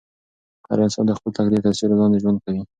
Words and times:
هر 0.69 0.77
انسان 0.85 1.03
د 1.07 1.11
خپل 1.17 1.29
تقدیر 1.39 1.59
تر 1.65 1.73
سیوري 1.77 1.95
لاندې 1.99 2.21
ژوند 2.23 2.37
کوي. 2.43 2.61